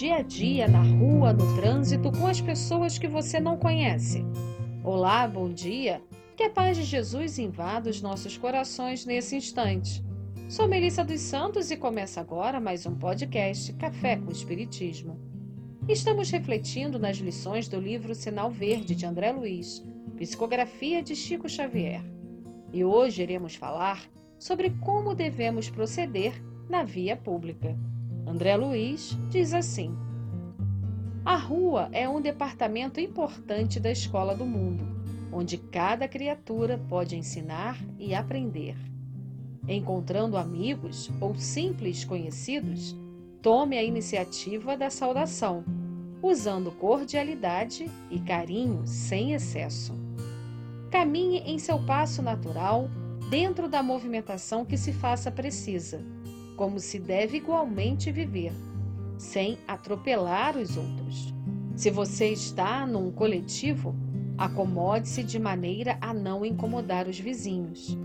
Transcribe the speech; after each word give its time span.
dia 0.00 0.16
a 0.16 0.22
dia, 0.22 0.66
na 0.66 0.80
rua, 0.80 1.30
no 1.30 1.54
trânsito, 1.56 2.10
com 2.10 2.26
as 2.26 2.40
pessoas 2.40 2.96
que 2.96 3.06
você 3.06 3.38
não 3.38 3.58
conhece? 3.58 4.24
Olá, 4.82 5.28
bom 5.28 5.52
dia! 5.52 6.00
Que 6.34 6.44
a 6.44 6.48
paz 6.48 6.78
de 6.78 6.84
Jesus 6.84 7.38
invada 7.38 7.90
os 7.90 8.00
nossos 8.00 8.38
corações 8.38 9.04
nesse 9.04 9.36
instante. 9.36 10.02
Sou 10.48 10.66
Melissa 10.66 11.04
dos 11.04 11.20
Santos 11.20 11.70
e 11.70 11.76
começa 11.76 12.18
agora 12.18 12.58
mais 12.58 12.86
um 12.86 12.94
podcast 12.94 13.74
Café 13.74 14.16
com 14.16 14.32
Espiritismo. 14.32 15.20
Estamos 15.86 16.30
refletindo 16.30 16.98
nas 16.98 17.18
lições 17.18 17.68
do 17.68 17.78
livro 17.78 18.14
Sinal 18.14 18.50
Verde 18.50 18.94
de 18.94 19.04
André 19.04 19.32
Luiz, 19.32 19.84
psicografia 20.16 21.02
de 21.02 21.14
Chico 21.14 21.46
Xavier. 21.46 22.02
E 22.72 22.82
hoje 22.82 23.20
iremos 23.20 23.54
falar 23.54 24.08
sobre 24.38 24.70
como 24.80 25.14
devemos 25.14 25.68
proceder 25.68 26.42
na 26.70 26.84
via 26.84 27.18
pública. 27.18 27.76
André 28.26 28.56
Luiz 28.56 29.18
diz 29.28 29.52
assim: 29.52 29.94
A 31.24 31.36
rua 31.36 31.88
é 31.92 32.08
um 32.08 32.20
departamento 32.20 33.00
importante 33.00 33.80
da 33.80 33.90
escola 33.90 34.34
do 34.34 34.44
mundo, 34.44 34.84
onde 35.32 35.56
cada 35.56 36.06
criatura 36.06 36.78
pode 36.88 37.16
ensinar 37.16 37.78
e 37.98 38.14
aprender. 38.14 38.76
Encontrando 39.66 40.36
amigos 40.36 41.10
ou 41.20 41.34
simples 41.34 42.04
conhecidos, 42.04 42.96
tome 43.42 43.76
a 43.76 43.82
iniciativa 43.82 44.76
da 44.76 44.90
saudação, 44.90 45.64
usando 46.22 46.72
cordialidade 46.72 47.90
e 48.10 48.18
carinho 48.20 48.86
sem 48.86 49.32
excesso. 49.32 49.94
Caminhe 50.90 51.38
em 51.38 51.58
seu 51.58 51.78
passo 51.78 52.20
natural, 52.20 52.88
dentro 53.30 53.68
da 53.68 53.82
movimentação 53.82 54.64
que 54.64 54.76
se 54.76 54.92
faça 54.92 55.30
precisa 55.30 56.04
como 56.60 56.78
se 56.78 56.98
deve 56.98 57.38
igualmente 57.38 58.12
viver, 58.12 58.52
sem 59.16 59.56
atropelar 59.66 60.58
os 60.58 60.76
outros. 60.76 61.32
Se 61.74 61.90
você 61.90 62.28
está 62.28 62.86
num 62.86 63.10
coletivo, 63.10 63.96
acomode-se 64.36 65.22
de 65.22 65.38
maneira 65.38 65.96
a 66.02 66.12
não 66.12 66.44
incomodar 66.44 67.08
os 67.08 67.18
vizinhos. 67.18 67.96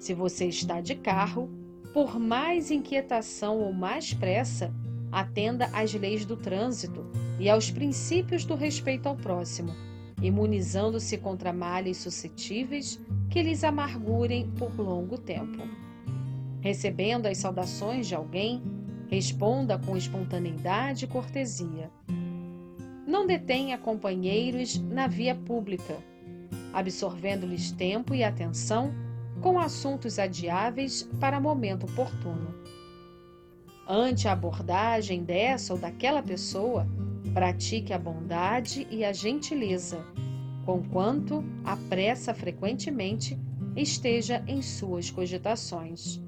Se 0.00 0.14
você 0.14 0.46
está 0.46 0.80
de 0.80 0.96
carro, 0.96 1.48
por 1.94 2.18
mais 2.18 2.72
inquietação 2.72 3.60
ou 3.60 3.72
mais 3.72 4.12
pressa, 4.12 4.74
atenda 5.12 5.70
às 5.72 5.94
leis 5.94 6.24
do 6.24 6.36
trânsito 6.36 7.06
e 7.38 7.48
aos 7.48 7.70
princípios 7.70 8.44
do 8.44 8.56
respeito 8.56 9.08
ao 9.08 9.14
próximo, 9.14 9.76
imunizando-se 10.20 11.18
contra 11.18 11.52
males 11.52 11.98
suscetíveis 11.98 13.00
que 13.30 13.40
lhes 13.44 13.62
amargurem 13.62 14.50
por 14.58 14.76
longo 14.76 15.16
tempo. 15.16 15.62
Recebendo 16.62 17.26
as 17.26 17.38
saudações 17.38 18.06
de 18.06 18.14
alguém, 18.14 18.62
responda 19.08 19.76
com 19.76 19.96
espontaneidade 19.96 21.04
e 21.04 21.08
cortesia. 21.08 21.90
Não 23.04 23.26
detenha 23.26 23.76
companheiros 23.76 24.78
na 24.78 25.08
via 25.08 25.34
pública, 25.34 25.98
absorvendo-lhes 26.72 27.72
tempo 27.72 28.14
e 28.14 28.22
atenção 28.22 28.94
com 29.40 29.58
assuntos 29.58 30.20
adiáveis 30.20 31.02
para 31.18 31.40
momento 31.40 31.84
oportuno. 31.84 32.54
Ante 33.88 34.28
a 34.28 34.32
abordagem 34.32 35.24
dessa 35.24 35.74
ou 35.74 35.78
daquela 35.80 36.22
pessoa, 36.22 36.86
pratique 37.34 37.92
a 37.92 37.98
bondade 37.98 38.86
e 38.88 39.04
a 39.04 39.12
gentileza, 39.12 39.98
conquanto 40.64 41.44
a 41.64 41.76
pressa 41.76 42.32
frequentemente 42.32 43.36
esteja 43.74 44.44
em 44.46 44.62
suas 44.62 45.10
cogitações. 45.10 46.22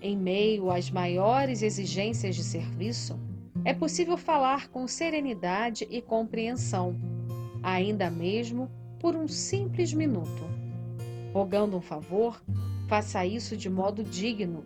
Em 0.00 0.16
meio 0.16 0.70
às 0.70 0.90
maiores 0.90 1.60
exigências 1.60 2.36
de 2.36 2.44
serviço, 2.44 3.18
é 3.64 3.74
possível 3.74 4.16
falar 4.16 4.68
com 4.68 4.86
serenidade 4.86 5.88
e 5.90 6.00
compreensão, 6.00 6.94
ainda 7.60 8.08
mesmo 8.08 8.70
por 9.00 9.16
um 9.16 9.26
simples 9.26 9.92
minuto. 9.92 10.44
Rogando 11.32 11.76
um 11.76 11.80
favor, 11.80 12.40
faça 12.86 13.26
isso 13.26 13.56
de 13.56 13.68
modo 13.68 14.04
digno, 14.04 14.64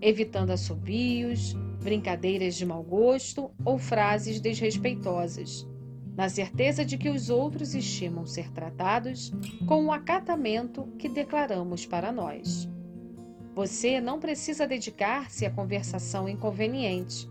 evitando 0.00 0.50
assobios, 0.50 1.52
brincadeiras 1.82 2.54
de 2.54 2.64
mau 2.64 2.82
gosto 2.82 3.50
ou 3.62 3.76
frases 3.76 4.40
desrespeitosas, 4.40 5.68
na 6.16 6.30
certeza 6.30 6.86
de 6.86 6.96
que 6.96 7.10
os 7.10 7.28
outros 7.28 7.74
estimam 7.74 8.24
ser 8.24 8.50
tratados 8.50 9.30
com 9.66 9.84
o 9.84 9.92
acatamento 9.92 10.88
que 10.98 11.08
declaramos 11.08 11.84
para 11.84 12.10
nós. 12.10 12.69
Você 13.54 14.00
não 14.00 14.20
precisa 14.20 14.66
dedicar-se 14.66 15.44
à 15.44 15.50
conversação 15.50 16.28
inconveniente, 16.28 17.28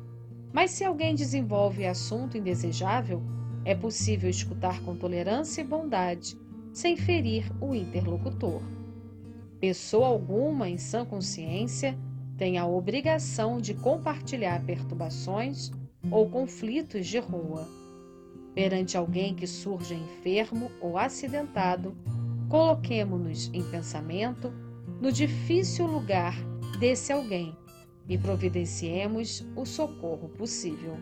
mas 0.52 0.72
se 0.72 0.84
alguém 0.84 1.16
desenvolve 1.16 1.86
assunto 1.86 2.38
indesejável, 2.38 3.22
é 3.64 3.74
possível 3.74 4.30
escutar 4.30 4.82
com 4.82 4.96
tolerância 4.96 5.62
e 5.62 5.66
bondade, 5.66 6.38
sem 6.74 6.98
ferir 6.98 7.50
o 7.62 7.74
interlocutor. 7.74 8.62
Pessoa 9.60 10.08
alguma 10.08 10.70
em 10.70 10.78
sã 10.78 11.06
consciência 11.06 11.98
tem 12.38 12.58
a 12.58 12.68
obrigação 12.68 13.60
de 13.60 13.74
compartilhar 13.74 14.64
perturbações 14.66 15.72
ou 16.10 16.30
conflitos 16.30 17.06
de 17.08 17.20
rua. 17.20 17.68
Perante 18.54 18.98
alguém 18.98 19.36
que 19.36 19.48
surja 19.48 19.94
enfermo 19.94 20.72
ou 20.82 20.98
acidentado, 20.98 21.96
coloquemo-nos 22.50 23.50
em 23.54 23.64
pensamento 23.64 24.52
no 25.00 25.12
difícil 25.12 25.88
lugar 25.88 26.36
desse 26.80 27.12
alguém 27.12 27.56
e 28.08 28.18
providenciemos 28.18 29.46
o 29.56 29.66
socorro 29.66 30.30
possível. 30.30 30.98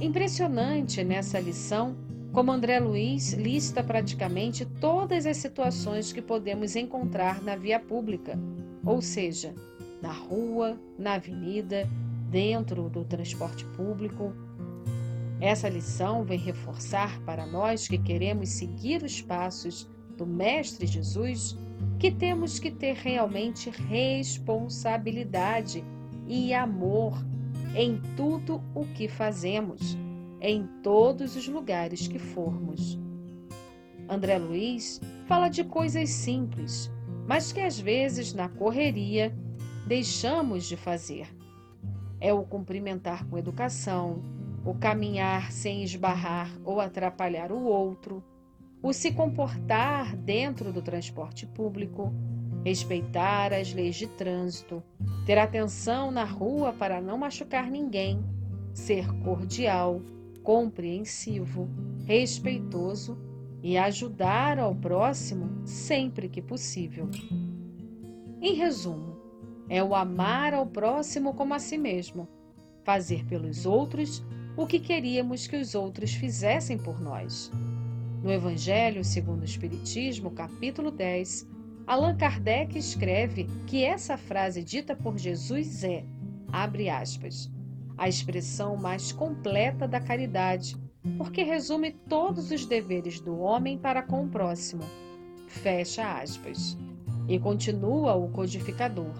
Impressionante 0.00 1.04
nessa 1.04 1.38
lição 1.38 1.96
como 2.32 2.50
André 2.50 2.80
Luiz 2.80 3.34
lista 3.34 3.84
praticamente 3.84 4.64
todas 4.64 5.26
as 5.26 5.36
situações 5.36 6.12
que 6.12 6.22
podemos 6.22 6.74
encontrar 6.76 7.42
na 7.42 7.54
via 7.56 7.78
pública, 7.78 8.38
ou 8.84 9.02
seja, 9.02 9.54
na 10.00 10.12
rua, 10.12 10.80
na 10.98 11.14
avenida, 11.14 11.86
dentro 12.30 12.88
do 12.88 13.04
transporte 13.04 13.66
público. 13.76 14.32
Essa 15.40 15.68
lição 15.68 16.24
vem 16.24 16.38
reforçar 16.38 17.20
para 17.20 17.44
nós 17.44 17.86
que 17.86 17.98
queremos 17.98 18.48
seguir 18.48 19.02
os 19.02 19.20
passos 19.20 19.88
do 20.22 20.26
Mestre 20.26 20.86
Jesus 20.86 21.58
que 21.98 22.12
temos 22.12 22.60
que 22.60 22.70
ter 22.70 22.94
realmente 22.94 23.70
responsabilidade 23.70 25.84
e 26.28 26.54
amor 26.54 27.14
em 27.74 28.00
tudo 28.16 28.62
o 28.72 28.86
que 28.86 29.08
fazemos, 29.08 29.98
em 30.40 30.64
todos 30.80 31.34
os 31.34 31.48
lugares 31.48 32.06
que 32.06 32.20
formos. 32.20 32.96
André 34.08 34.38
Luiz 34.38 35.00
fala 35.26 35.48
de 35.48 35.64
coisas 35.64 36.08
simples, 36.10 36.88
mas 37.26 37.52
que 37.52 37.60
às 37.60 37.80
vezes 37.80 38.32
na 38.32 38.48
correria 38.48 39.36
deixamos 39.88 40.66
de 40.66 40.76
fazer. 40.76 41.26
É 42.20 42.32
o 42.32 42.44
cumprimentar 42.44 43.26
com 43.26 43.36
educação, 43.36 44.22
o 44.64 44.72
caminhar 44.72 45.50
sem 45.50 45.82
esbarrar 45.82 46.48
ou 46.64 46.80
atrapalhar 46.80 47.50
o 47.50 47.64
outro, 47.64 48.22
o 48.82 48.92
se 48.92 49.12
comportar 49.12 50.16
dentro 50.16 50.72
do 50.72 50.82
transporte 50.82 51.46
público, 51.46 52.12
respeitar 52.64 53.52
as 53.52 53.72
leis 53.72 53.94
de 53.94 54.08
trânsito, 54.08 54.82
ter 55.24 55.38
atenção 55.38 56.10
na 56.10 56.24
rua 56.24 56.72
para 56.72 57.00
não 57.00 57.16
machucar 57.16 57.70
ninguém, 57.70 58.24
ser 58.74 59.06
cordial, 59.22 60.02
compreensivo, 60.42 61.68
respeitoso 62.04 63.16
e 63.62 63.78
ajudar 63.78 64.58
ao 64.58 64.74
próximo 64.74 65.64
sempre 65.64 66.28
que 66.28 66.42
possível. 66.42 67.08
Em 68.40 68.54
resumo, 68.54 69.16
é 69.68 69.82
o 69.82 69.94
amar 69.94 70.52
ao 70.52 70.66
próximo 70.66 71.34
como 71.34 71.54
a 71.54 71.60
si 71.60 71.78
mesmo, 71.78 72.28
fazer 72.82 73.24
pelos 73.26 73.64
outros 73.64 74.24
o 74.56 74.66
que 74.66 74.80
queríamos 74.80 75.46
que 75.46 75.56
os 75.56 75.76
outros 75.76 76.12
fizessem 76.12 76.76
por 76.76 77.00
nós 77.00 77.50
no 78.22 78.30
Evangelho 78.30 79.04
segundo 79.04 79.42
o 79.42 79.44
Espiritismo, 79.44 80.30
capítulo 80.30 80.92
10, 80.92 81.48
Allan 81.86 82.16
Kardec 82.16 82.78
escreve 82.78 83.48
que 83.66 83.84
essa 83.84 84.16
frase 84.16 84.62
dita 84.62 84.94
por 84.94 85.18
Jesus 85.18 85.82
é, 85.82 86.04
abre 86.52 86.88
aspas, 86.88 87.50
a 87.98 88.08
expressão 88.08 88.76
mais 88.76 89.10
completa 89.10 89.88
da 89.88 90.00
caridade, 90.00 90.76
porque 91.18 91.42
resume 91.42 91.90
todos 92.08 92.52
os 92.52 92.64
deveres 92.64 93.18
do 93.18 93.40
homem 93.40 93.76
para 93.76 94.02
com 94.02 94.24
o 94.24 94.28
próximo. 94.28 94.84
Fecha 95.48 96.20
aspas. 96.20 96.78
E 97.28 97.38
continua 97.38 98.14
o 98.14 98.28
codificador. 98.28 99.14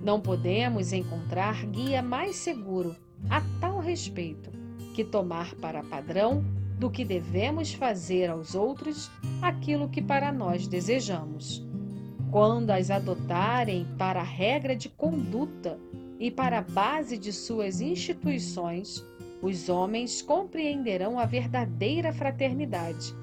Não 0.00 0.20
podemos 0.20 0.92
encontrar 0.92 1.64
guia 1.66 2.02
mais 2.02 2.36
seguro 2.36 2.96
a 3.30 3.40
tal 3.60 3.78
respeito 3.78 4.50
que 4.92 5.04
tomar 5.04 5.54
para 5.56 5.82
padrão 5.82 6.44
do 6.78 6.90
que 6.90 7.04
devemos 7.04 7.72
fazer 7.72 8.30
aos 8.30 8.54
outros 8.54 9.10
aquilo 9.40 9.88
que 9.88 10.02
para 10.02 10.32
nós 10.32 10.66
desejamos. 10.66 11.64
Quando 12.30 12.70
as 12.70 12.90
adotarem 12.90 13.86
para 13.96 14.22
regra 14.22 14.74
de 14.74 14.88
conduta, 14.88 15.78
e 16.18 16.30
para 16.30 16.58
a 16.58 16.62
base 16.62 17.18
de 17.18 17.32
suas 17.32 17.80
instituições, 17.80 19.04
os 19.42 19.68
homens 19.68 20.22
compreenderão 20.22 21.18
a 21.18 21.26
verdadeira 21.26 22.12
fraternidade 22.12 23.14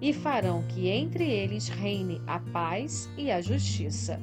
e 0.00 0.12
farão 0.12 0.62
que 0.62 0.88
entre 0.88 1.28
eles 1.28 1.68
reine 1.68 2.22
a 2.26 2.38
paz 2.38 3.10
e 3.18 3.30
a 3.30 3.40
justiça. 3.40 4.18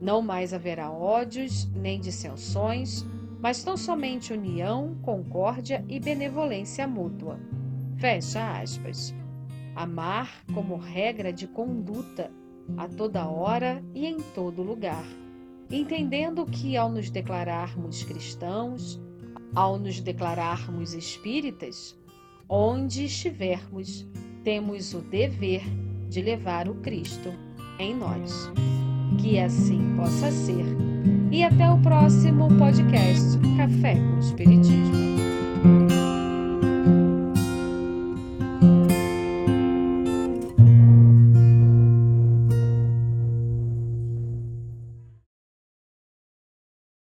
Não 0.00 0.22
mais 0.22 0.54
haverá 0.54 0.90
ódios 0.90 1.70
nem 1.74 2.00
dissensões, 2.00 3.04
mas 3.38 3.62
tão 3.62 3.76
somente 3.76 4.32
união, 4.32 4.96
concórdia 5.02 5.84
e 5.88 6.00
benevolência 6.00 6.86
mútua. 6.86 7.38
Fecha 8.02 8.60
aspas. 8.60 9.14
Amar 9.76 10.28
como 10.52 10.76
regra 10.76 11.32
de 11.32 11.46
conduta 11.46 12.32
a 12.76 12.88
toda 12.88 13.28
hora 13.28 13.80
e 13.94 14.06
em 14.06 14.16
todo 14.34 14.60
lugar, 14.60 15.04
entendendo 15.70 16.44
que 16.44 16.76
ao 16.76 16.90
nos 16.90 17.10
declararmos 17.10 18.02
cristãos, 18.02 19.00
ao 19.54 19.78
nos 19.78 20.00
declararmos 20.00 20.94
espíritas, 20.94 21.96
onde 22.48 23.04
estivermos, 23.04 24.04
temos 24.42 24.94
o 24.94 25.00
dever 25.00 25.62
de 26.08 26.22
levar 26.22 26.68
o 26.68 26.74
Cristo 26.74 27.32
em 27.78 27.94
nós. 27.94 28.50
Que 29.20 29.38
assim 29.38 29.94
possa 29.94 30.32
ser. 30.32 30.66
E 31.30 31.44
até 31.44 31.70
o 31.70 31.80
próximo 31.80 32.48
podcast 32.58 33.38
Café 33.56 33.94
com 33.94 34.18
Espiritismo. 34.18 35.31